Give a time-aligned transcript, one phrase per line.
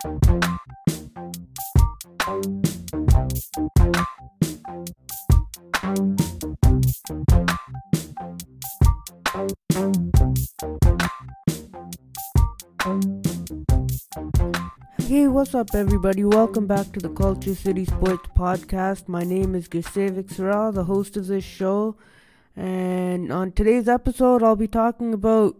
[0.00, 0.06] Hey,
[15.26, 16.22] what's up, everybody?
[16.22, 19.08] Welcome back to the Culture City Sports Podcast.
[19.08, 21.96] My name is Gisevic Sorrell, the host of this show.
[22.54, 25.56] And on today's episode, I'll be talking about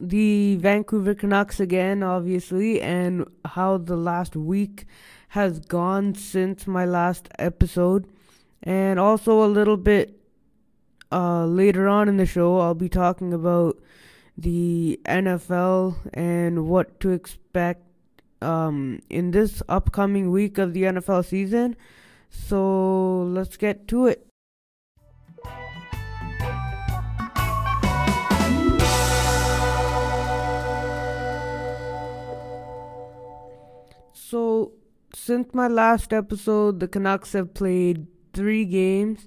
[0.00, 4.86] the Vancouver Canucks again, obviously, and how the last week
[5.28, 8.06] has gone since my last episode.
[8.62, 10.18] And also, a little bit
[11.12, 13.78] uh, later on in the show, I'll be talking about
[14.36, 17.82] the NFL and what to expect
[18.40, 21.76] um, in this upcoming week of the NFL season.
[22.30, 24.27] So let's get to it.
[34.30, 34.72] So,
[35.14, 39.26] since my last episode, the Canucks have played three games.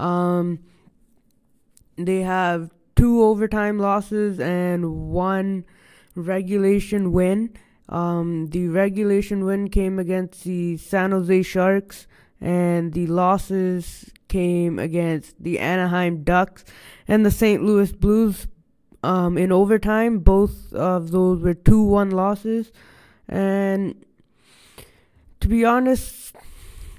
[0.00, 0.58] Um,
[1.96, 5.64] they have two overtime losses and one
[6.16, 7.54] regulation win.
[7.88, 12.08] Um, the regulation win came against the San Jose Sharks,
[12.40, 16.64] and the losses came against the Anaheim Ducks
[17.06, 17.62] and the St.
[17.62, 18.48] Louis Blues
[19.04, 20.18] um, in overtime.
[20.18, 22.72] Both of those were 2 1 losses.
[23.28, 24.04] And
[25.42, 26.36] to be honest,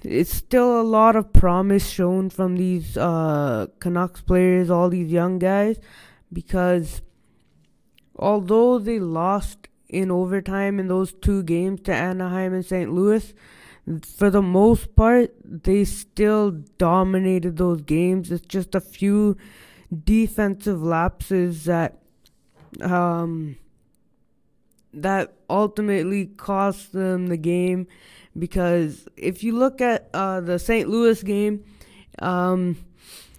[0.04, 5.40] it's still a lot of promise shown from these uh, Canucks players, all these young
[5.40, 5.80] guys,
[6.32, 7.02] because
[8.18, 12.94] although they lost in overtime in those two games to Anaheim and St.
[12.94, 13.34] Louis,
[14.18, 18.30] for the most part, they still dominated those games.
[18.30, 19.38] It's just a few
[20.04, 22.00] defensive lapses that
[22.82, 23.56] um,
[24.94, 27.88] that ultimately cost them the game.
[28.38, 30.90] Because if you look at uh, the St.
[30.90, 31.64] Louis game,
[32.20, 32.78] um,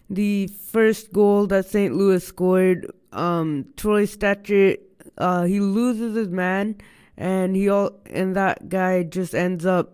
[0.09, 1.95] the first goal that St.
[1.95, 4.79] Louis scored, um, Troy Stecher
[5.19, 6.77] uh, he loses his man,
[7.17, 9.94] and he all and that guy just ends up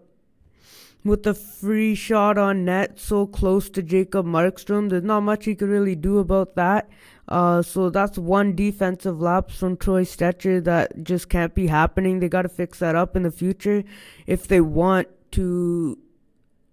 [1.05, 4.91] with a free shot on net so close to Jacob Markstrom.
[4.91, 6.89] There's not much he could really do about that.
[7.29, 12.19] Uh, so that's one defensive lapse from Troy Stecher that just can't be happening.
[12.19, 13.85] They got to fix that up in the future
[14.27, 15.97] if they want to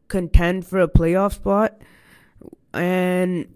[0.07, 1.79] contend for a playoff spot.
[2.73, 3.53] And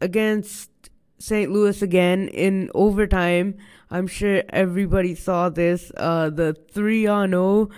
[0.00, 0.70] against
[1.18, 1.50] St.
[1.50, 3.58] Louis again in overtime,
[3.90, 5.90] I'm sure everybody saw this.
[5.96, 7.70] Uh, the 3 on 0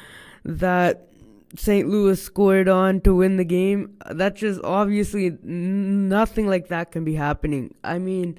[0.45, 1.12] that
[1.55, 1.89] St.
[1.89, 3.99] Louis scored on to win the game.
[4.11, 7.75] That's just obviously nothing like that can be happening.
[7.85, 8.39] I mean,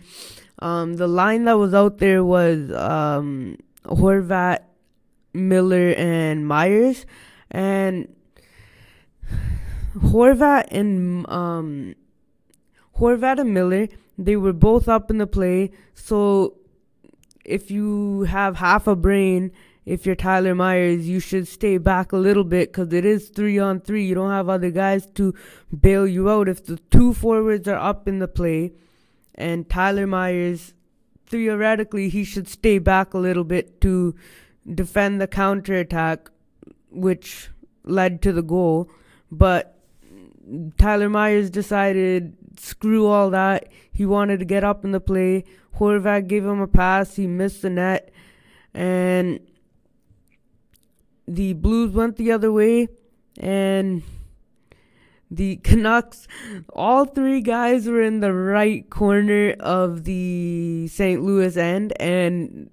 [0.60, 4.60] um, the line that was out there was um, Horvat,
[5.34, 7.06] Miller, and Myers.
[7.52, 8.14] And
[9.98, 11.96] Horvat and um,
[13.00, 13.88] Horvat and Miller,
[14.18, 15.72] they were both up in the play.
[15.94, 16.58] So
[17.46, 19.52] if you have half a brain,
[19.86, 23.60] if you're Tyler Myers, you should stay back a little bit because it is three
[23.60, 24.06] on three.
[24.06, 25.34] You don't have other guys to
[25.78, 26.48] bail you out.
[26.48, 28.74] If the two forwards are up in the play
[29.36, 30.74] and Tyler Myers,
[31.26, 34.16] theoretically, he should stay back a little bit to
[34.74, 36.30] defend the counterattack,
[36.90, 37.50] which
[37.84, 38.90] led to the goal.
[39.32, 39.78] But
[40.78, 43.68] Tyler Myers decided, screw all that.
[43.92, 45.44] He wanted to get up in the play.
[45.78, 47.16] Horvat gave him a pass.
[47.16, 48.12] He missed the net.
[48.74, 49.40] And
[51.28, 52.90] the Blues went the other way.
[53.40, 54.04] And
[55.32, 56.28] the Canucks,
[56.72, 61.22] all three guys were in the right corner of the St.
[61.22, 61.94] Louis end.
[62.00, 62.70] And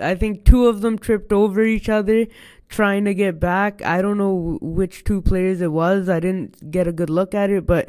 [0.00, 2.26] I think two of them tripped over each other
[2.68, 3.82] trying to get back.
[3.82, 6.08] I don't know which two players it was.
[6.08, 7.88] I didn't get a good look at it, but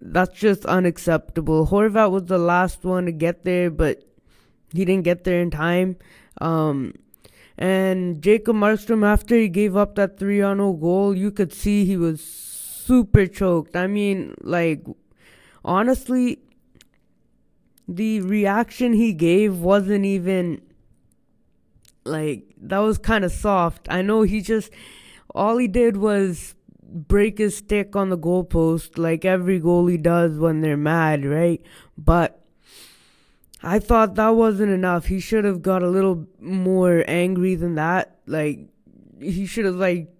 [0.00, 1.66] that's just unacceptable.
[1.66, 4.02] Horvat was the last one to get there, but
[4.72, 5.96] he didn't get there in time.
[6.40, 6.94] Um,
[7.56, 11.84] and Jacob Markstrom, after he gave up that 3 on 0 goal, you could see
[11.84, 13.76] he was super choked.
[13.76, 14.84] I mean, like,
[15.64, 16.40] honestly,
[17.86, 20.60] the reaction he gave wasn't even
[22.04, 23.86] like that was kind of soft.
[23.90, 24.70] I know he just
[25.34, 30.60] all he did was break his stick on the goalpost like every goalie does when
[30.60, 31.62] they're mad, right?
[31.96, 32.43] But
[33.64, 35.06] I thought that wasn't enough.
[35.06, 38.18] He should have got a little more angry than that.
[38.26, 38.68] Like
[39.20, 40.10] he should have like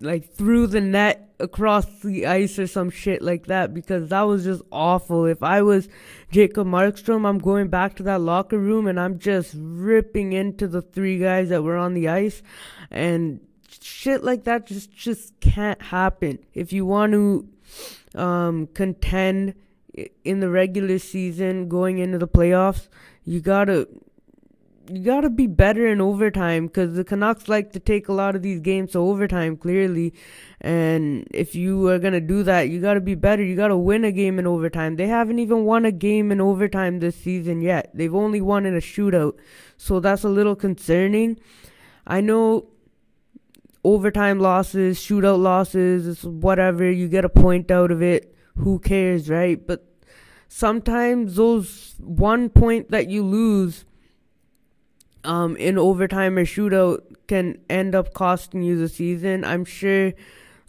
[0.00, 4.44] like threw the net across the ice or some shit like that because that was
[4.44, 5.26] just awful.
[5.26, 5.88] If I was
[6.30, 10.82] Jacob Markstrom, I'm going back to that locker room and I'm just ripping into the
[10.82, 12.42] three guys that were on the ice
[12.90, 13.40] and
[13.80, 16.40] shit like that just just can't happen.
[16.52, 17.48] If you want to
[18.14, 19.54] um, contend
[20.24, 22.88] in the regular season going into the playoffs,
[23.24, 23.88] you got to
[24.90, 28.34] you got to be better in overtime because the Canucks like to take a lot
[28.34, 30.12] of these games to overtime, clearly.
[30.60, 33.42] And if you are to do that, you got to be better.
[33.42, 34.96] You got to win a game in overtime.
[34.96, 37.90] They haven't even won a game in overtime this season yet.
[37.94, 39.34] They've only won in a shootout.
[39.76, 41.38] So that's a little concerning.
[42.04, 42.66] I know
[43.84, 46.90] overtime losses, shootout losses, whatever.
[46.90, 48.29] You get a point out of it.
[48.56, 49.64] Who cares, right?
[49.64, 49.86] But
[50.48, 53.84] sometimes those one point that you lose
[55.24, 59.44] um, in overtime or shootout can end up costing you the season.
[59.44, 60.12] I'm sure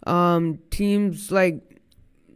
[0.06, 1.60] um, teams like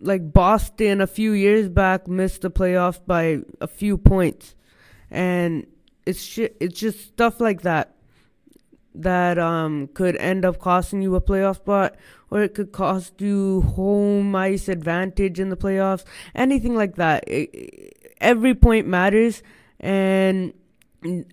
[0.01, 4.55] like Boston a few years back missed the playoffs by a few points,
[5.11, 5.67] and
[6.05, 6.57] it's shit.
[6.61, 7.96] It's just stuff like that
[9.03, 11.97] that um could end up costing you a playoff spot,
[12.31, 16.05] or it could cost you home ice advantage in the playoffs.
[16.35, 17.25] Anything like that.
[17.27, 19.43] It, every point matters,
[19.81, 20.53] and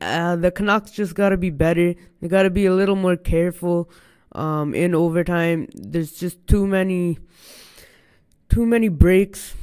[0.01, 1.95] uh, the Canucks just got to be better.
[2.21, 3.89] They got to be a little more careful
[4.33, 5.67] um, in overtime.
[5.73, 7.19] There's just too many,
[8.49, 9.55] too many breaks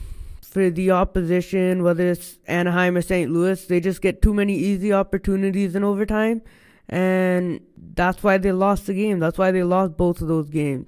[0.43, 3.31] for the opposition, whether it's Anaheim or St.
[3.31, 3.64] Louis.
[3.67, 6.43] They just get too many easy opportunities in overtime,
[6.91, 7.61] and
[7.95, 9.21] that's why they lost the game.
[9.21, 10.87] That's why they lost both of those games.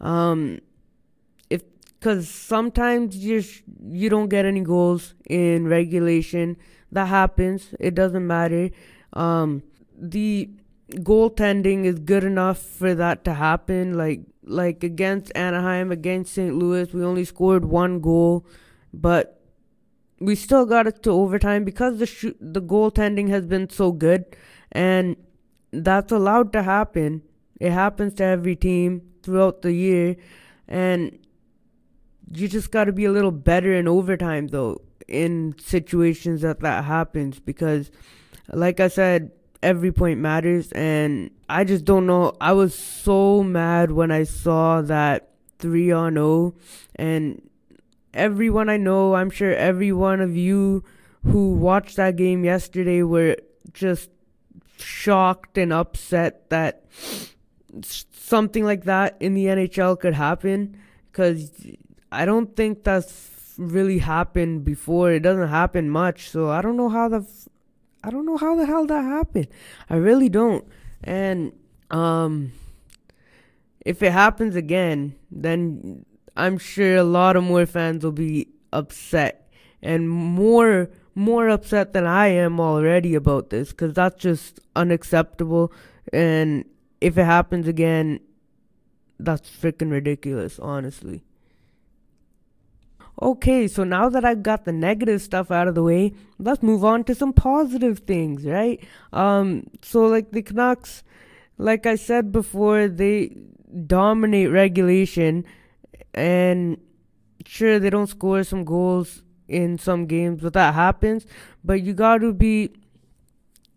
[0.00, 0.60] Um,
[1.48, 1.62] if
[1.98, 3.42] because sometimes you
[3.88, 6.56] you don't get any goals in regulation
[6.92, 7.74] that happens.
[7.80, 8.70] It doesn't matter.
[9.14, 9.62] Um,
[9.98, 10.50] the
[10.90, 13.96] goaltending is good enough for that to happen.
[13.96, 16.54] Like like against Anaheim, against St.
[16.54, 18.44] Louis, we only scored one goal,
[18.92, 19.40] but
[20.18, 24.24] we still got it to overtime because the sh- the goaltending has been so good,
[24.72, 25.16] and
[25.72, 27.22] that's allowed to happen.
[27.58, 30.16] It happens to every team throughout the year,
[30.66, 31.18] and
[32.32, 34.80] you just got to be a little better in overtime, though
[35.10, 37.90] in situations that that happens because
[38.52, 39.32] like I said
[39.62, 44.80] every point matters and I just don't know I was so mad when I saw
[44.82, 46.54] that 3 on 0
[46.94, 47.42] and
[48.14, 50.84] everyone I know I'm sure every one of you
[51.24, 53.36] who watched that game yesterday were
[53.74, 54.10] just
[54.80, 56.84] shocked and upset that
[57.82, 60.76] something like that in the NHL could happen
[61.12, 61.66] cuz
[62.12, 65.12] I don't think that's really happened before.
[65.12, 67.48] It doesn't happen much, so I don't know how the f-
[68.02, 69.48] I don't know how the hell that happened.
[69.88, 70.64] I really don't.
[71.04, 71.52] And
[71.90, 72.52] um
[73.84, 76.04] if it happens again, then
[76.36, 79.50] I'm sure a lot of more fans will be upset
[79.82, 80.90] and more
[81.28, 85.72] more upset than I am already about this cuz that's just unacceptable
[86.12, 86.64] and
[87.00, 88.20] if it happens again
[89.24, 91.22] that's freaking ridiculous, honestly.
[93.22, 96.84] Okay, so now that I've got the negative stuff out of the way, let's move
[96.84, 98.82] on to some positive things, right?
[99.12, 101.02] Um, so like the Canucks,
[101.58, 103.36] like I said before, they
[103.86, 105.44] dominate regulation,
[106.14, 106.78] and
[107.44, 111.26] sure they don't score some goals in some games, but that happens.
[111.64, 112.70] But you got to be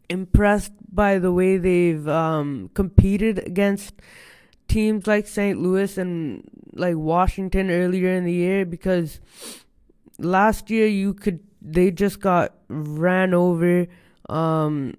[0.09, 3.95] impressed by the way they've um, competed against
[4.67, 5.59] teams like St.
[5.59, 9.19] Louis and like Washington earlier in the year because
[10.19, 13.87] last year you could they just got ran over
[14.29, 14.93] um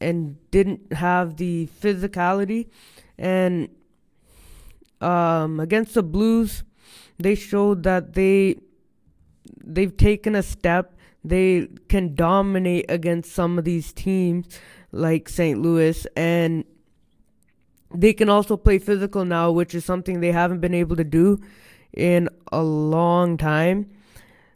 [0.00, 2.68] and didn't have the physicality
[3.18, 3.68] and
[5.00, 6.62] um against the Blues
[7.18, 8.56] they showed that they
[9.64, 14.46] they've taken a step they can dominate against some of these teams
[14.92, 15.60] like St.
[15.60, 16.64] Louis and
[17.94, 21.40] they can also play physical now, which is something they haven't been able to do
[21.92, 23.90] in a long time.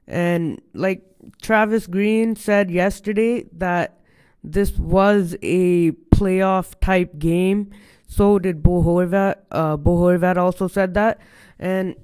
[0.06, 1.02] And like
[1.42, 4.00] Travis Green said yesterday, that
[4.42, 7.70] this was a playoff type game.
[8.06, 9.36] So did Bo Horvat.
[9.50, 11.20] Uh, Bo Horvat also said that,
[11.58, 11.94] and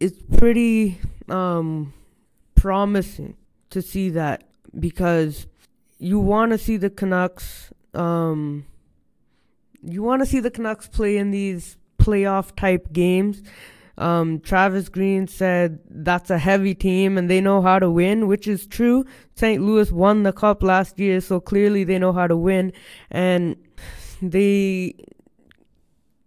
[0.00, 1.92] it's pretty um,
[2.54, 3.36] promising
[3.70, 4.44] to see that
[4.78, 5.46] because
[5.98, 8.64] you want to see the Canucks um,
[9.82, 13.42] you want to see the Canucks play in these playoff type games.
[13.98, 18.48] Um, Travis Green said that's a heavy team and they know how to win, which
[18.48, 19.04] is true.
[19.34, 19.62] St.
[19.62, 22.72] Louis won the cup last year, so clearly they know how to win.
[23.10, 23.56] And
[24.22, 24.94] they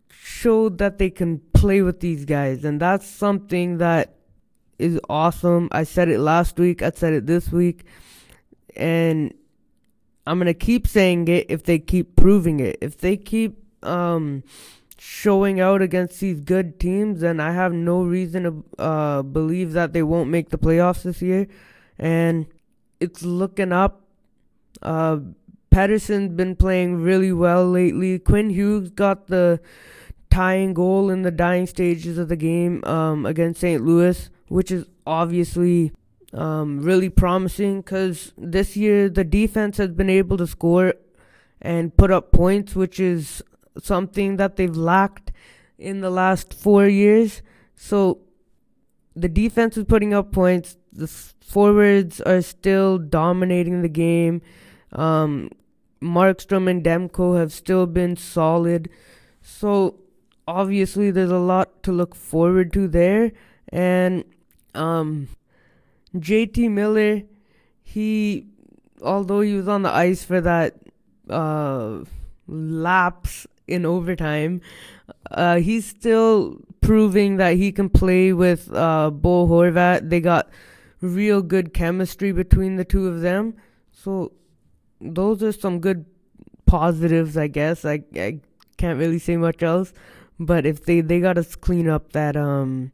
[0.10, 4.15] showed that they can play with these guys, and that's something that
[4.78, 5.70] is awesome.
[5.72, 7.86] I said it last week, I said it this week,
[8.76, 9.34] and
[10.28, 12.78] I'm gonna keep saying it if they keep proving it.
[12.82, 14.44] If they keep um,
[14.98, 19.94] showing out against these good teams, then I have no reason to uh, believe that
[19.94, 21.48] they won't make the playoffs this year.
[22.00, 22.48] And
[23.00, 24.02] it's looking up.
[24.82, 25.20] Uh,
[25.72, 28.18] Pettersson's been playing really well lately.
[28.18, 29.60] Quinn Hughes got the
[30.32, 33.84] tying goal in the dying stages of the game um, against St.
[33.84, 35.92] Louis, which is obviously
[36.34, 40.94] um, really promising because this year the defense has been able to score
[41.62, 43.42] and put up points, which is
[43.82, 45.32] something that they've lacked
[45.78, 47.42] in the last four years.
[47.76, 48.20] So
[49.16, 50.78] the defense is putting up points.
[50.92, 54.42] The forwards are still dominating the game.
[54.92, 55.50] Um,
[56.02, 58.90] Markstrom and Demko have still been solid.
[59.42, 60.00] So
[60.48, 63.32] obviously there's a lot to look forward to there.
[63.70, 64.24] And
[64.76, 65.28] um,
[66.16, 67.24] JT Miller,
[67.84, 68.48] he
[69.02, 70.76] although he was on the ice for that
[71.30, 72.00] uh,
[72.48, 74.62] lapse in overtime,
[75.32, 80.10] uh, he's still proving that he can play with uh, Bo Horvat.
[80.10, 80.50] They got
[81.02, 83.56] real good chemistry between the two of them.
[83.92, 84.34] So
[85.02, 86.06] those are some good
[86.66, 87.86] positives, I guess.
[87.86, 88.40] I I
[88.78, 89.94] can't really say much else,
[90.40, 92.92] but if they they gotta clean up that um,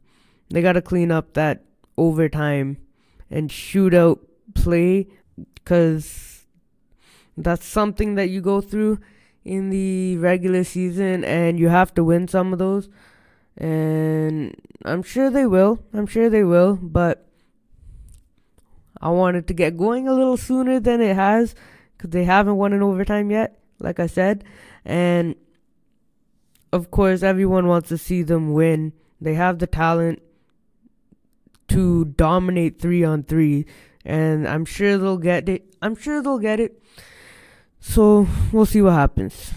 [0.50, 1.64] they gotta clean up that
[1.96, 2.78] overtime
[3.30, 4.18] and shootout
[4.54, 5.08] play,
[5.64, 6.44] cause
[7.36, 8.98] that's something that you go through
[9.44, 12.88] in the regular season, and you have to win some of those.
[13.56, 15.80] And I'm sure they will.
[15.92, 17.26] I'm sure they will, but
[19.00, 21.54] I wanted to get going a little sooner than it has
[21.96, 24.44] because they haven't won in overtime yet, like I said.
[24.84, 25.34] And
[26.72, 28.92] of course, everyone wants to see them win.
[29.20, 30.22] They have the talent
[31.72, 33.66] to dominate three on three,
[34.04, 35.74] and I'm sure they'll get it.
[35.80, 36.82] I'm sure they'll get it.
[37.80, 39.52] So we'll see what happens.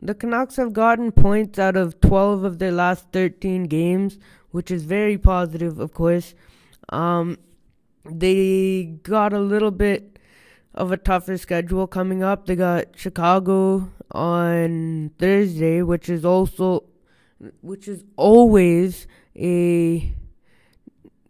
[0.00, 4.18] The Canucks have gotten points out of 12 of their last 13 games,
[4.50, 6.34] which is very positive, of course.
[6.90, 7.38] Um,
[8.04, 10.18] they got a little bit
[10.74, 12.46] of a tougher schedule coming up.
[12.46, 16.84] They got Chicago on Thursday, which is also
[17.60, 20.12] which is always a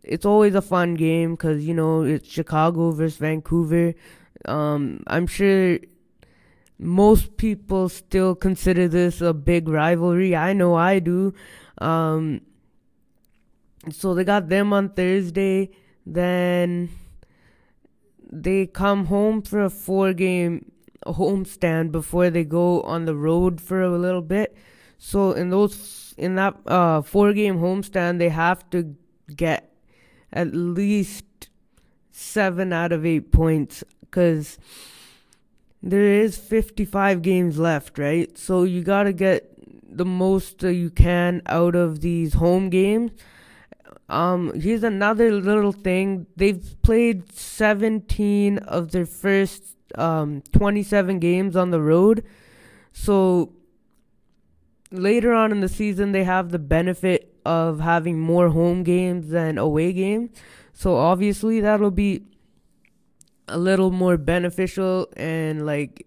[0.08, 3.94] it's always a fun game because you know it's Chicago versus Vancouver.
[4.44, 5.78] Um, I'm sure
[6.78, 10.34] most people still consider this a big rivalry.
[10.36, 11.34] I know I do.
[11.78, 12.40] Um,
[13.90, 15.70] so they got them on Thursday.
[16.06, 16.90] Then
[18.30, 20.72] they come home for a four game
[21.06, 24.56] homestand before they go on the road for a little bit.
[24.98, 28.96] So in those in that uh, four game homestand, they have to
[29.34, 29.72] get
[30.32, 31.48] at least
[32.10, 34.58] seven out of eight points because
[35.82, 38.36] there is 55 games left, right?
[38.36, 39.54] So you got to get
[39.90, 43.12] the most you can out of these home games.
[44.08, 46.26] Um, here's another little thing.
[46.36, 52.24] They've played 17 of their first um, 27 games on the road.
[52.92, 53.52] So
[54.90, 59.56] later on in the season, they have the benefit of having more home games than
[59.56, 60.30] away games.
[60.74, 62.22] So obviously, that'll be
[63.48, 66.06] a little more beneficial and like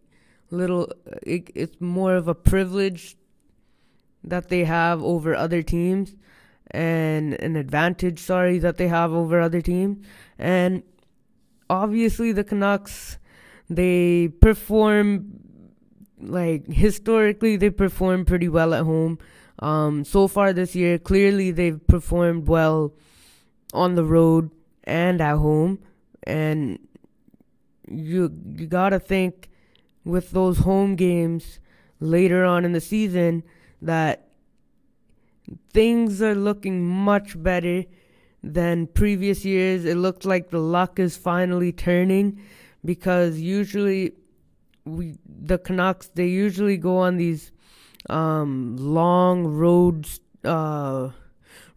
[0.51, 0.91] little
[1.23, 3.17] it, it's more of a privilege
[4.23, 6.15] that they have over other teams
[6.69, 10.05] and an advantage sorry that they have over other teams
[10.37, 10.83] and
[11.69, 13.17] obviously the Canucks
[13.69, 15.25] they perform
[16.21, 19.17] like historically they perform pretty well at home
[19.61, 22.93] um so far this year clearly they've performed well
[23.73, 24.49] on the road
[24.83, 25.79] and at home
[26.23, 26.79] and
[27.87, 29.49] you you gotta think
[30.03, 31.59] with those home games
[31.99, 33.43] later on in the season
[33.81, 34.27] that
[35.71, 37.83] things are looking much better
[38.43, 39.85] than previous years.
[39.85, 42.41] It looks like the luck is finally turning
[42.83, 44.13] because usually
[44.85, 47.51] we the Canucks they usually go on these
[48.09, 51.09] um, long roads uh,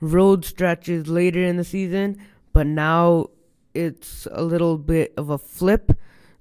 [0.00, 2.18] road stretches later in the season,
[2.52, 3.28] but now
[3.74, 5.92] it's a little bit of a flip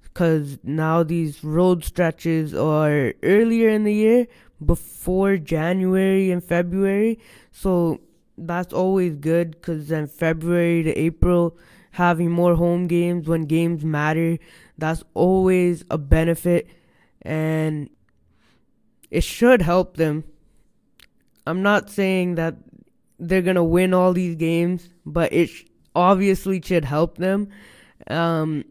[0.02, 4.26] because now these road stretches are earlier in the year
[4.64, 7.18] before January and February.
[7.50, 8.00] So
[8.38, 11.58] that's always good because then February to April,
[11.92, 14.38] having more home games when games matter,
[14.78, 16.68] that's always a benefit
[17.22, 17.88] and
[19.14, 20.24] it should help them
[21.46, 22.56] I'm not saying that
[23.18, 27.48] they're gonna win all these games, but it sh- obviously should help them.
[28.06, 28.64] Um,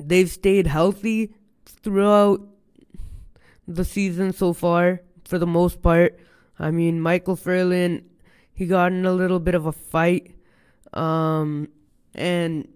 [0.00, 1.34] they've stayed healthy
[1.64, 2.40] throughout
[3.66, 6.18] the season so far, for the most part.
[6.58, 8.08] I mean, Michael Ferland,
[8.52, 10.34] he got in a little bit of a fight,
[10.92, 11.68] um,
[12.14, 12.66] and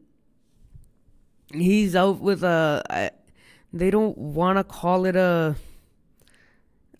[1.52, 2.82] he's out with a.
[2.88, 3.10] I,
[3.72, 5.56] they don't want to call it a.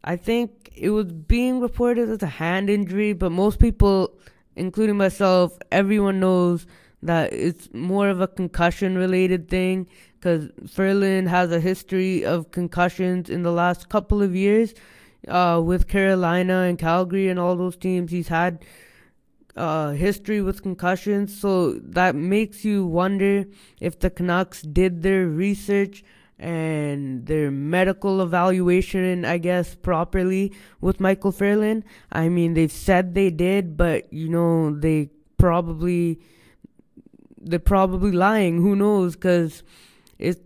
[0.05, 4.19] I think it was being reported as a hand injury, but most people,
[4.57, 6.67] including myself, everyone knows
[7.03, 13.29] that it's more of a concussion related thing because Ferland has a history of concussions
[13.29, 14.73] in the last couple of years
[15.29, 18.11] uh, with Carolina and Calgary and all those teams.
[18.11, 18.65] He's had
[19.57, 23.45] uh, history with concussions, so that makes you wonder
[23.81, 26.05] if the Canucks did their research
[26.39, 31.85] and their medical evaluation, I guess, properly with Michael Ferland.
[32.11, 36.21] I mean, they've said they did, but you know, they probably
[37.41, 38.59] they're probably lying.
[38.59, 39.15] Who knows?
[39.15, 39.63] Because
[40.19, 40.41] it's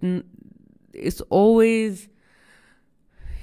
[0.93, 2.09] it's always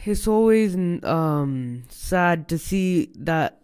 [0.06, 3.60] it's always um sad to see that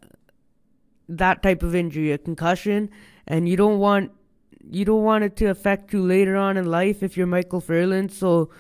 [1.08, 2.90] that type of injury, a concussion,
[3.28, 4.12] and you don't want
[4.72, 8.12] you don't want it to affect you later on in life if you're Michael Ferland.
[8.12, 8.52] So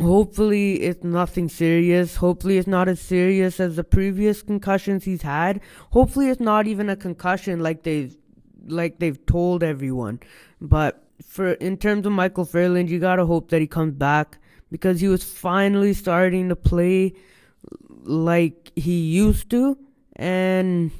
[0.00, 2.16] hopefully it's nothing serious.
[2.16, 5.60] Hopefully it's not as serious as the previous concussions he's had.
[5.90, 8.16] Hopefully it's not even a concussion like they've
[8.66, 10.20] like they've told everyone.
[10.60, 14.38] But for in terms of Michael Ferland, you gotta hope that he comes back
[14.70, 17.14] because he was finally starting to play
[18.02, 19.78] like he used to,
[20.16, 20.90] and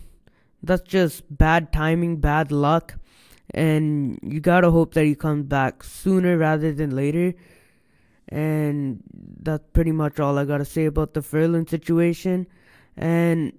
[0.63, 2.95] that's just bad timing, bad luck,
[3.53, 7.35] and you gotta hope that he comes back sooner rather than later.
[8.29, 9.03] And
[9.43, 12.47] that's pretty much all I gotta say about the Ferland situation.
[12.97, 13.53] And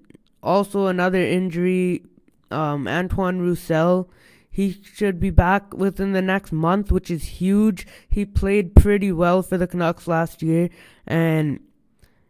[0.43, 2.03] also another injury,
[2.51, 4.09] um, Antoine Roussel
[4.57, 7.85] he should be back within the next month, which is huge.
[8.09, 10.71] He played pretty well for the Canucks last year,
[11.05, 11.59] and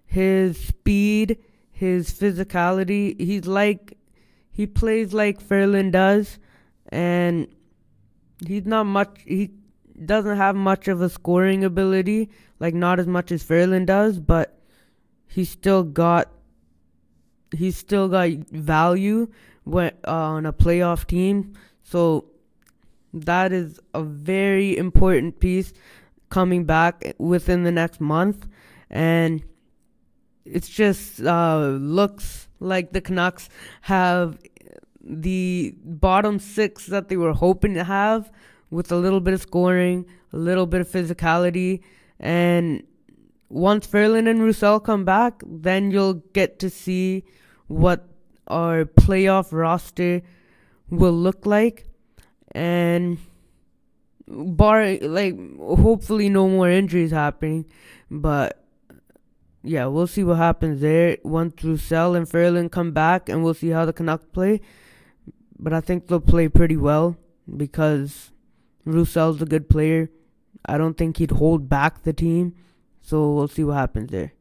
[0.06, 1.38] his speed,
[1.72, 3.98] his physicality, he's like
[4.52, 6.38] he plays like Ferland does,
[6.90, 7.48] and
[8.46, 9.22] he's not much.
[9.24, 9.52] He
[10.06, 12.30] doesn't have much of a scoring ability,
[12.60, 14.60] like not as much as Ferland does, but
[15.28, 16.30] he's still got
[17.52, 19.28] he's still got value
[19.64, 21.54] when uh, on a playoff team.
[21.84, 22.26] So
[23.14, 25.74] that is a very important piece
[26.30, 28.48] coming back within the next month.
[28.90, 29.44] And
[30.46, 33.50] it's just uh, looks like the Canucks
[33.82, 34.38] have
[35.02, 38.32] the bottom six that they were hoping to have
[38.70, 41.82] with a little bit of scoring, a little bit of physicality,
[42.20, 42.84] and
[43.50, 47.24] once Ferland and Roussel come back, then you'll get to see
[47.68, 48.08] what
[48.48, 50.22] our playoff roster
[50.90, 51.86] will look like.
[52.54, 53.18] And
[54.28, 57.66] bar like hopefully no more injuries happening.
[58.10, 58.64] But
[59.64, 63.70] yeah we'll see what happens there once Roussel and Ferland come back and we'll see
[63.70, 64.62] how the Canucks play.
[65.60, 67.18] But I think they'll play pretty well
[67.56, 68.32] because
[68.94, 70.10] Roussel's a good player.
[70.66, 72.56] I don't think he'd hold back the team.
[73.02, 74.34] So we'll see what happens there.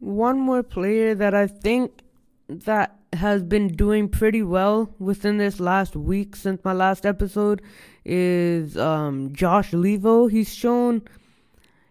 [0.00, 2.02] One more player that I think
[2.48, 7.62] that has been doing pretty well within this last week since my last episode
[8.04, 10.30] is um, Josh Leivo.
[10.30, 11.02] He's shown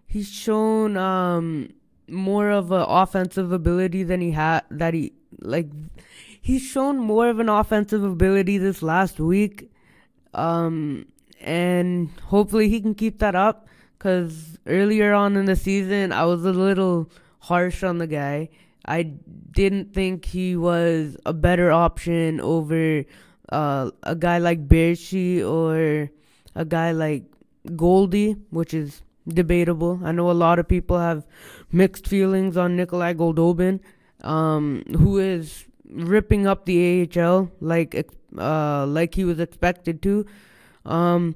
[0.07, 1.69] he's shown um,
[2.09, 5.69] more of an offensive ability than he had that he like
[6.41, 9.71] he's shown more of an offensive ability this last week.
[10.33, 11.05] Um,
[11.41, 13.67] and hopefully he can keep that up
[13.99, 18.49] cuz earlier on in the season I was a little harsh on the guy
[18.85, 19.03] I
[19.51, 23.03] didn't think he was a better option over
[23.49, 26.09] uh, a guy like Baertschi or
[26.55, 27.23] a guy like
[27.75, 29.99] Goldie, which is debatable.
[30.03, 31.25] I know a lot of people have
[31.71, 33.81] mixed feelings on Nikolai Goldobin,
[34.23, 40.25] um, who is ripping up the AHL like uh, like he was expected to.
[40.85, 41.35] Um,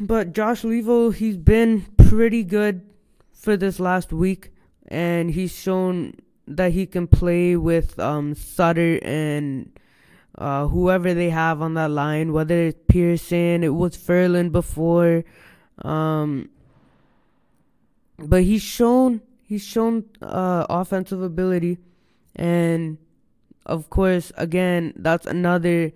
[0.00, 2.82] but Josh Leivo, he's been pretty good
[3.32, 4.50] for this last week,
[4.88, 6.14] and he's shown
[6.46, 9.70] that he can play with um, Sutter and
[10.36, 15.24] uh, whoever they have on that line, whether it's Pearson, it was Ferland before,
[15.82, 16.50] um,
[18.18, 21.78] but he's shown he's shown uh, offensive ability,
[22.34, 22.98] and
[23.66, 25.92] of course, again, that's another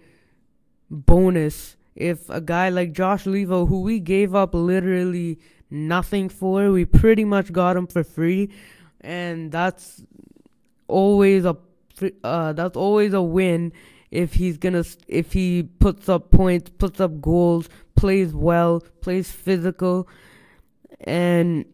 [0.90, 1.76] bonus.
[1.98, 7.24] If a guy like Josh Leivo, who we gave up literally nothing for, we pretty
[7.24, 8.50] much got him for free,
[9.00, 10.04] and that's
[10.86, 11.56] always a
[12.22, 13.72] uh, that's always a win
[14.12, 20.08] if he's gonna if he puts up points, puts up goals, plays well, plays physical,
[21.00, 21.64] and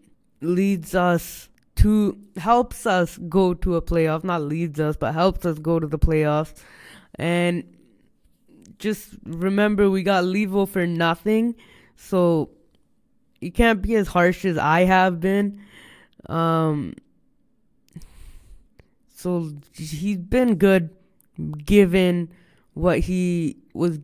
[0.41, 4.25] leads us to helps us go to a playoff.
[4.25, 6.55] Not leads us, but helps us go to the playoffs.
[7.17, 7.65] And
[8.85, 11.55] just remember, we got Leivo for nothing,
[11.97, 12.51] so
[13.41, 15.59] you can't be as harsh as I have been.
[16.27, 16.95] Um,
[19.09, 20.91] so he's been good
[21.65, 22.31] given
[22.75, 24.01] what he was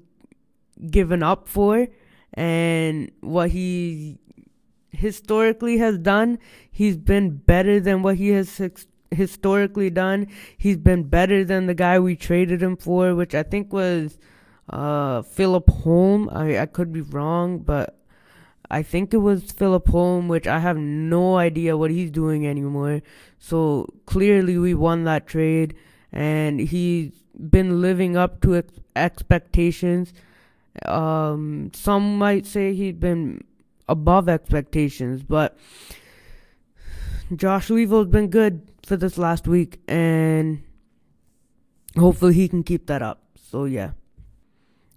[0.90, 1.87] given up for
[2.33, 4.19] and what he
[4.93, 6.38] historically has done.
[6.71, 8.59] He's been better than what he has
[9.11, 10.29] historically done.
[10.57, 14.19] He's been better than the guy we traded him for, which I think was
[14.71, 16.31] uh, Philip Holm.
[16.33, 17.99] I, I could be wrong, but
[18.71, 23.03] I think it was Philip Holm, which I have no idea what he's doing anymore.
[23.39, 25.75] So clearly, we won that trade,
[26.13, 30.13] and he's been living up to ex- expectations.
[30.87, 33.43] Um, some might say he's been
[33.89, 35.59] above expectations, but
[37.35, 40.63] Josh Leivo's been good for this last week, and
[41.97, 43.25] hopefully he can keep that up.
[43.35, 43.93] So yeah.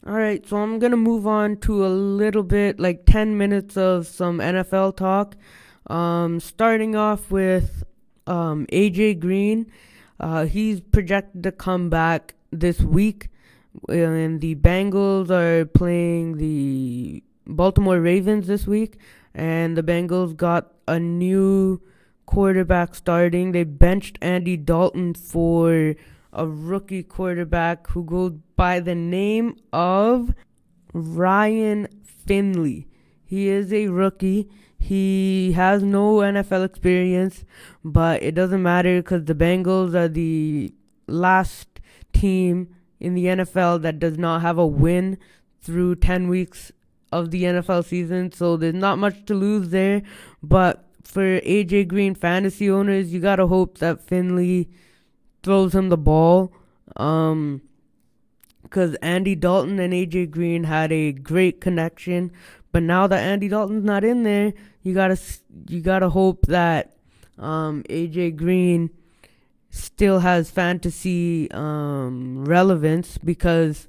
[0.06, 4.06] All right, so I'm gonna move on to a little bit, like 10 minutes of
[4.06, 5.38] some NFL talk.
[5.88, 7.86] Um, starting off with
[8.28, 9.72] um, AJ Green.
[10.20, 13.30] Uh, he's projected to come back this week,
[13.88, 19.00] and the Bengals are playing the Baltimore Ravens this week,
[19.34, 21.82] and the Bengals got a new
[22.26, 23.54] quarterback starting.
[23.54, 25.96] They benched Andy Dalton for
[26.34, 30.34] a rookie quarterback who goes by the name of
[30.94, 32.88] Ryan Finley.
[33.24, 34.50] He is a rookie.
[34.78, 37.46] He has no NFL experience,
[37.84, 40.74] but it doesn't matter because the Bengals are the
[41.08, 41.80] last
[42.12, 45.18] team in the NFL that does not have a win
[45.62, 46.72] through 10 weeks
[47.12, 50.02] of the NFL season, so there's not much to lose there.
[50.42, 54.70] But for AJ Green fantasy owners, you gotta hope that Finley
[55.44, 56.54] throws him the ball.
[56.96, 57.62] Um,
[58.64, 62.32] because Andy Dalton and AJ Green had a great connection,
[62.72, 65.20] but now that Andy Dalton's not in there, you gotta
[65.68, 66.96] you gotta hope that
[67.38, 68.90] um, AJ Green
[69.70, 73.88] still has fantasy um, relevance because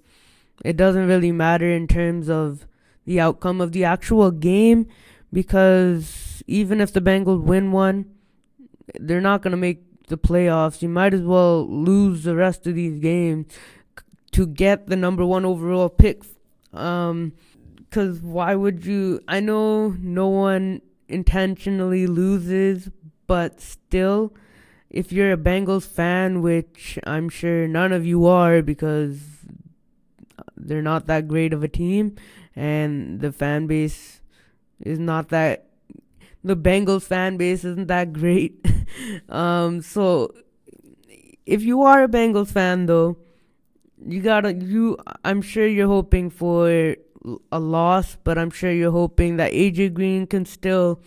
[0.65, 2.67] it doesn't really matter in terms of
[3.07, 4.87] the outcome of the actual game
[5.33, 8.07] because even if the Bengals win one,
[8.99, 10.83] they're not to make the playoffs.
[10.83, 13.47] You might as well lose the rest of these games
[14.33, 16.25] to get the number one overall pick.
[16.73, 17.33] Um,
[17.95, 19.21] because why would you?
[19.29, 22.91] I know no one intentionally loses,
[23.29, 24.35] but still,
[24.91, 29.21] if you're a Bengals fan, which I'm sure none of you are because
[30.57, 32.17] they're not that great of a team,
[32.57, 34.21] and the fan base
[34.81, 35.69] is not that
[36.45, 38.65] the Bengals fan base isn't that great.
[39.29, 40.33] um, so
[41.47, 43.17] if you are a Bengals fan though,
[44.07, 46.97] you gotta you I'm sure you're hoping for
[47.51, 51.01] a loss, but I'm sure you're hoping that AJ Green can still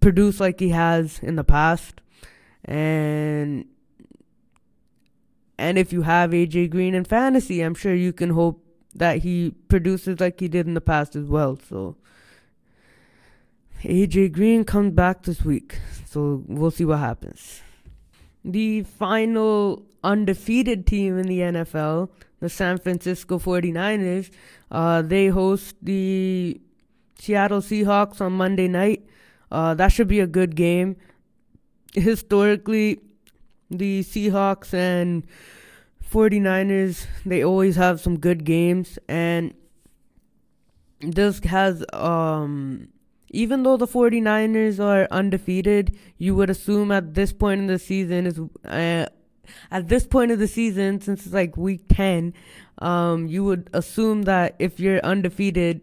[0.00, 2.00] produce like he has in the past.
[2.64, 3.66] And
[5.58, 9.52] and if you have AJ Green in fantasy, I'm sure you can hope that he
[9.68, 11.58] produces like he did in the past as well.
[11.68, 11.96] So
[13.86, 15.78] AJ Green comes back this week.
[16.06, 17.62] So we'll see what happens.
[18.44, 24.30] The final undefeated team in the NFL, the San Francisco 49ers,
[24.70, 26.60] uh, they host the
[27.18, 29.06] Seattle Seahawks on Monday night.
[29.52, 30.96] Uh, that should be a good game.
[31.94, 32.98] Historically,
[33.70, 35.24] the Seahawks and
[36.12, 39.54] 49ers, they always have some good games and
[41.00, 42.88] this has um
[43.30, 48.26] even though the 49ers are undefeated, you would assume at this point in the season
[48.26, 49.06] is uh,
[49.70, 52.34] at this point of the season since it's like week 10,
[52.78, 55.80] um you would assume that if you're undefeated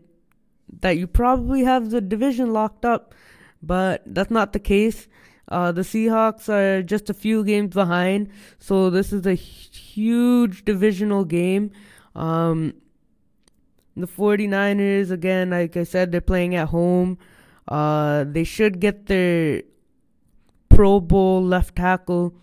[0.81, 3.13] that you probably have the division locked up,
[3.61, 5.07] but that's not the case.
[5.47, 8.29] Uh, the Seahawks are just a few games behind,
[8.59, 11.71] so this is a huge divisional game.
[12.15, 12.73] Um,
[13.95, 17.17] the 49ers, again, like I said, they're playing at home.
[17.67, 19.63] Uh, they should get their
[20.69, 22.35] Pro Bowl left tackle,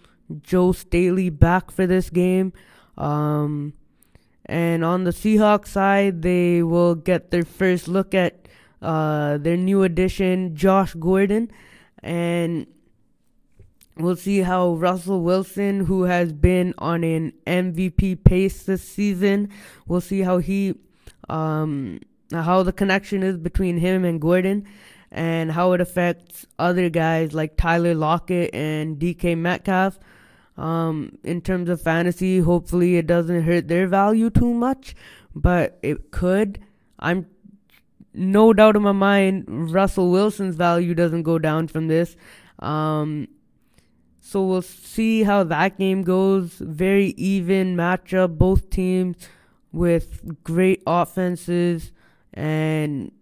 [0.43, 2.53] Joe Staley, back for this game.
[2.97, 3.75] Um,
[4.47, 8.49] and on the Seahawks side, they will get their first look at
[8.83, 11.51] uh, their new addition, Josh Gordon.
[12.03, 12.67] And
[14.01, 19.51] We'll see how Russell Wilson, who has been on an MVP pace this season,
[19.87, 20.75] we'll see how he,
[21.29, 22.01] um,
[22.33, 24.67] how the connection is between him and Gordon,
[25.13, 29.99] and how it affects other guys like Tyler Lockett and DK Metcalf.
[30.57, 34.95] Um, in terms of fantasy, hopefully it doesn't hurt their value too much,
[35.35, 36.61] but it could.
[36.99, 37.27] I'm
[38.13, 42.17] no doubt in my mind Russell Wilson's value doesn't go down from this.
[42.59, 43.29] Um,
[44.21, 46.55] so we'll see how that game goes.
[46.55, 49.17] Very even matchup, both teams
[49.73, 51.93] with great offenses
[52.35, 53.13] and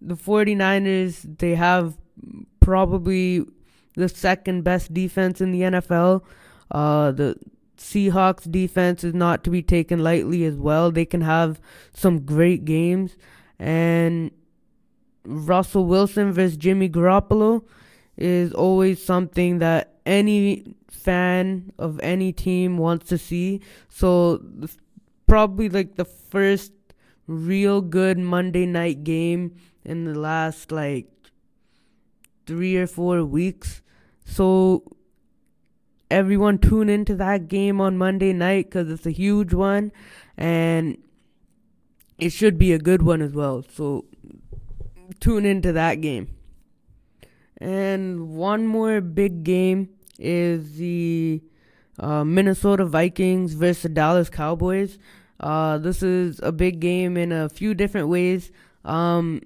[0.00, 1.96] the 49ers they have
[2.60, 3.44] probably
[3.94, 6.22] the second best defense in the NFL.
[6.70, 7.36] Uh, the
[7.76, 10.90] Seahawks defense is not to be taken lightly as well.
[10.90, 11.60] They can have
[11.94, 13.16] some great games
[13.58, 14.30] and
[15.24, 17.64] Russell Wilson versus Jimmy Garoppolo
[18.16, 23.60] is always something that any fan of any team wants to see.
[23.88, 24.42] So
[25.26, 26.72] probably like the first
[27.28, 31.06] real good Monday night game in the last like
[32.46, 33.82] 3 or 4 weeks.
[34.24, 34.82] So
[36.10, 39.92] everyone tune into that game on Monday night cuz it's a huge one
[40.36, 40.96] and
[42.18, 43.62] it should be a good one as well.
[43.62, 44.06] So
[45.20, 46.34] tune into that game.
[47.58, 51.42] And one more big game is the
[51.98, 54.98] uh, Minnesota Vikings versus the Dallas Cowboys.
[55.40, 58.50] Uh, this is a big game in a few different ways.
[58.84, 59.42] Um,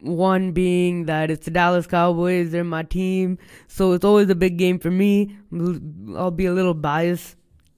[0.00, 4.56] one being that it's the Dallas Cowboys, they're my team, so it's always a big
[4.56, 5.36] game for me.
[6.16, 7.36] I'll be a little biased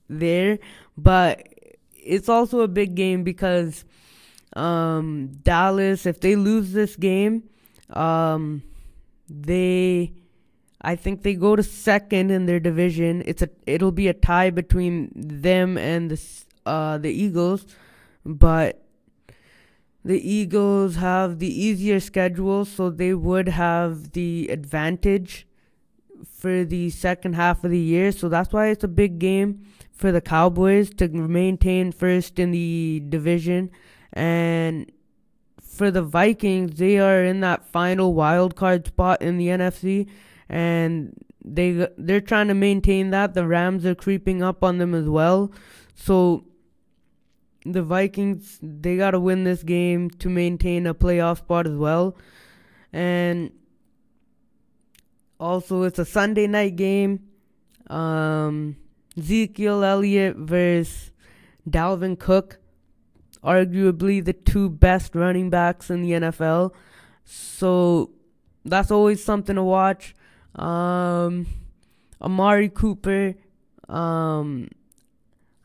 [0.09, 0.59] there,
[0.97, 1.47] but
[1.95, 3.85] it's also a big game because
[4.55, 7.45] um, Dallas, if they lose this game,
[7.91, 8.63] um,
[9.29, 10.13] they,
[10.81, 13.23] I think they go to second in their division.
[13.27, 17.67] It's a, it'll be a tie between them and the, uh, the Eagles,
[18.25, 18.83] but
[20.05, 25.47] the Eagles have the easier schedule, so they would have the advantage
[26.25, 28.13] for the second half of the year.
[28.13, 33.03] So that's why it's a big game for the Cowboys to maintain first in the
[33.09, 33.71] division
[34.13, 34.91] and
[35.73, 40.07] for the Vikings, they are in that final wild card spot in the NFC,
[40.49, 43.33] and they they're trying to maintain that.
[43.33, 45.51] The Rams are creeping up on them as well,
[45.95, 46.45] so
[47.65, 52.17] the Vikings they got to win this game to maintain a playoff spot as well,
[52.93, 53.53] and
[55.39, 57.21] also it's a Sunday night game.
[57.89, 58.77] Um,
[59.17, 61.11] Ezekiel Elliott versus
[61.69, 62.59] Dalvin Cook
[63.43, 66.73] arguably the two best running backs in the NFL.
[67.25, 68.11] So
[68.65, 70.15] that's always something to watch.
[70.55, 71.47] Um,
[72.21, 73.35] Amari Cooper.
[73.89, 74.69] Um,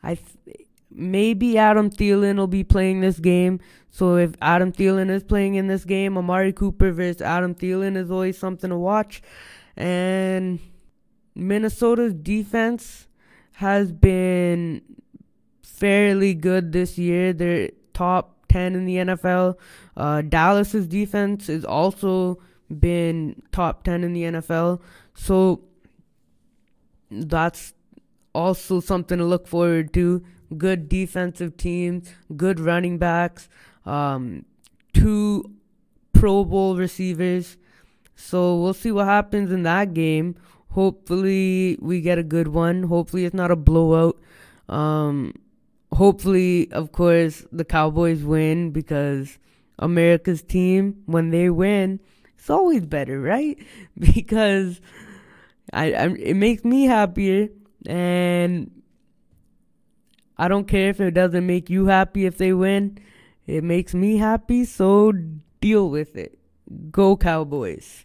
[0.02, 0.67] I th-
[0.98, 3.60] maybe Adam Thielen will be playing this game.
[3.90, 8.10] So if Adam Thielen is playing in this game, Amari Cooper versus Adam Thielen is
[8.10, 9.22] always something to watch.
[9.76, 10.58] And
[11.34, 13.06] Minnesota's defense
[13.52, 14.82] has been
[15.62, 17.32] fairly good this year.
[17.32, 19.56] They're top 10 in the NFL.
[19.96, 22.38] Uh, Dallas's defense has also
[22.76, 24.80] been top 10 in the NFL.
[25.14, 25.62] So
[27.10, 27.72] that's
[28.34, 30.24] also something to look forward to.
[30.56, 33.48] Good defensive teams, good running backs,
[33.84, 34.44] um,
[34.94, 35.52] two
[36.12, 37.56] Pro Bowl receivers.
[38.16, 40.36] So we'll see what happens in that game.
[40.70, 42.84] Hopefully we get a good one.
[42.84, 44.18] Hopefully it's not a blowout.
[44.68, 45.34] Um,
[45.92, 49.38] hopefully, of course, the Cowboys win because
[49.78, 52.00] America's team, when they win,
[52.36, 53.58] it's always better, right?
[53.98, 54.80] Because
[55.72, 57.48] I, I it makes me happier,
[57.86, 58.70] and
[60.38, 62.98] I don't care if it doesn't make you happy if they win.
[63.46, 65.12] It makes me happy, so
[65.60, 66.38] deal with it.
[66.90, 68.04] Go Cowboys.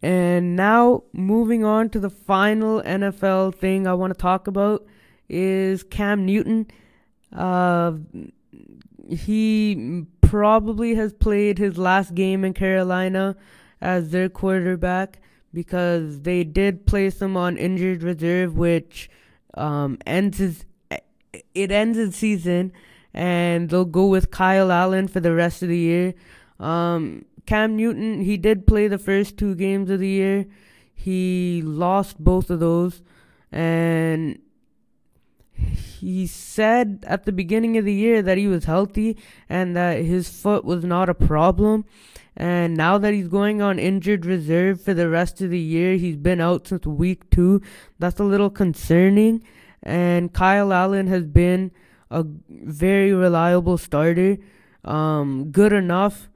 [0.00, 4.84] And now, moving on to the final NFL thing I want to talk about
[5.28, 6.66] is Cam Newton.
[7.32, 7.92] Uh,
[9.08, 13.36] he probably has played his last game in Carolina
[13.80, 15.20] as their quarterback
[15.52, 19.10] because they did place him on injured reserve, which
[19.54, 20.64] um, ends his
[21.54, 22.72] it ends his season,
[23.14, 26.14] and they'll go with Kyle Allen for the rest of the year.
[26.60, 30.46] Um, Cam Newton, he did play the first two games of the year.
[30.94, 33.02] He lost both of those,
[33.50, 34.38] and
[35.54, 39.16] he said at the beginning of the year that he was healthy
[39.48, 41.84] and that his foot was not a problem.
[42.36, 46.16] And now that he's going on injured reserve for the rest of the year, he's
[46.16, 47.60] been out since week two.
[47.98, 49.42] That's a little concerning.
[49.82, 51.72] And Kyle Allen has been
[52.10, 54.38] a very reliable starter.
[54.84, 56.28] Um, good enough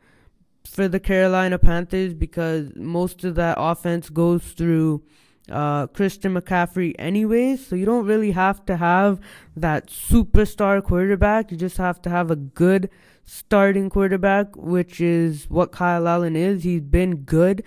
[0.65, 5.03] for the Carolina Panthers because most of that offense goes through
[5.51, 7.67] uh, Christian McCaffrey anyways.
[7.67, 9.21] So you don't really have to have
[9.57, 11.51] that superstar quarterback.
[11.51, 12.91] You just have to have a good
[13.27, 16.63] starting quarterback, which is what Kyle Allen is.
[16.63, 17.63] He's been good.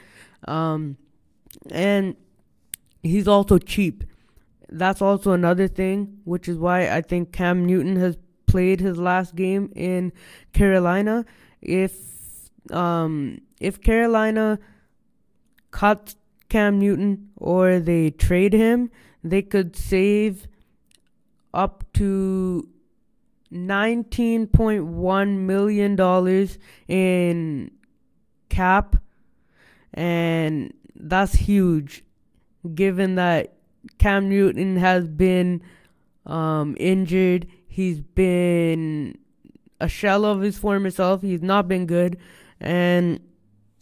[0.48, 0.98] Um,
[1.70, 2.16] and
[3.04, 4.04] he's also cheap.
[4.70, 8.18] That's also another thing, which is why I think Cam Newton has
[8.48, 10.14] played his last game in
[10.54, 11.26] Carolina.
[11.62, 14.60] If um, if Carolina
[15.72, 16.16] cuts
[16.50, 18.92] Cam Newton or they trade him,
[19.24, 20.48] they could save
[21.54, 22.68] up to
[23.54, 26.48] $19.1 million
[26.88, 27.72] in
[28.50, 28.96] cap.
[29.94, 32.04] And that's huge
[32.76, 33.54] given that
[33.98, 35.62] Cam Newton has been
[36.26, 37.48] um, injured.
[37.68, 39.18] He's been
[39.80, 41.22] a shell of his former self.
[41.22, 42.18] He's not been good.
[42.60, 43.22] And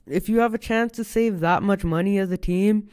[0.05, 2.87] if you have a chance to save that much money as a team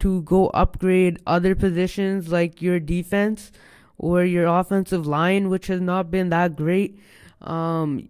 [0.00, 3.50] to go upgrade other positions like your defense
[3.98, 6.98] or your offensive line, which has not been that great,
[7.42, 8.08] um,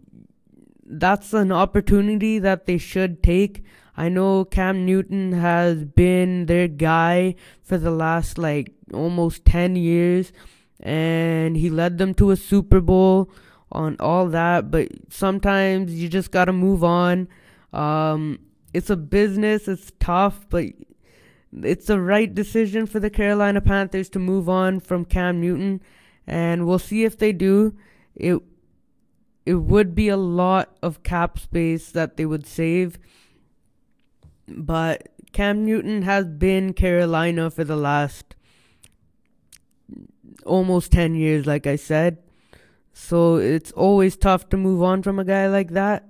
[0.85, 3.65] that's an opportunity that they should take.
[3.97, 10.33] I know Cam Newton has been their guy for the last like almost 10 years
[10.81, 13.31] and he led them to a Super Bowl
[13.73, 17.29] on all that, but sometimes you just got to move on.
[17.73, 18.39] Um,
[18.73, 20.67] it's a business, it's tough, but
[21.63, 25.81] it's the right decision for the Carolina Panthers to move on from Cam Newton,
[26.27, 27.75] and we'll see if they do.
[28.15, 28.43] It
[29.47, 32.99] it would be a lot of cap space that they would save,
[34.47, 38.35] but Cam Newton has been Carolina for the last
[40.45, 42.19] almost 10 years, like I said.
[42.93, 46.09] So it's always tough to move on from a guy like that.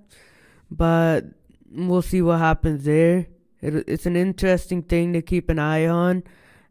[0.71, 1.27] But
[1.71, 3.27] we'll see what happens there.
[3.61, 6.23] It, it's an interesting thing to keep an eye on.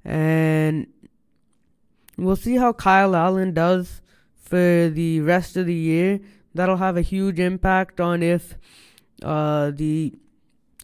[0.05, 0.87] And
[2.17, 4.01] we'll see how Kyle Allen does
[4.35, 6.19] for the rest of the year.
[6.53, 8.55] That'll have a huge impact on if
[9.23, 10.13] uh, the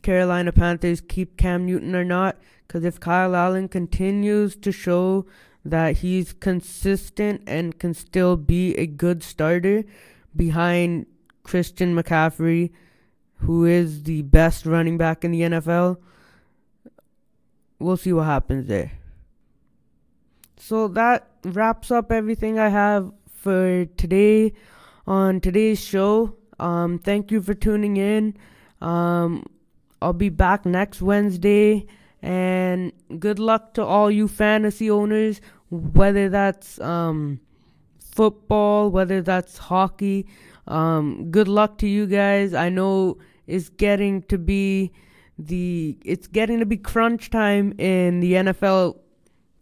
[0.01, 2.37] Carolina Panthers keep Cam Newton or not.
[2.67, 5.25] Because if Kyle Allen continues to show
[5.65, 9.83] that he's consistent and can still be a good starter
[10.35, 11.05] behind
[11.43, 12.71] Christian McCaffrey,
[13.45, 15.97] who is the best running back in the NFL.
[17.79, 18.93] We'll see what happens there.
[20.57, 24.53] So that wraps up everything I have for today
[25.05, 26.37] on today's show.
[26.59, 28.37] Um, thank you for tuning in.
[28.79, 29.45] Um,
[30.01, 31.85] I'll be back next Wednesday.
[32.21, 37.41] And good luck to all you fantasy owners, whether that's um,
[37.99, 40.27] football, whether that's hockey.
[40.65, 42.53] Um, good luck to you guys.
[42.53, 44.91] I know it's getting to be
[45.37, 48.99] the it's getting to be crunch time in the NFL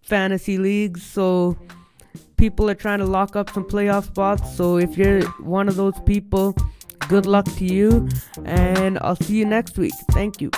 [0.01, 1.57] fantasy leagues, so
[2.37, 4.55] people are trying to lock up some playoff spots.
[4.55, 6.55] So if you're one of those people,
[7.07, 8.09] good luck to you,
[8.45, 9.93] and I'll see you next week.
[10.11, 10.51] Thank you.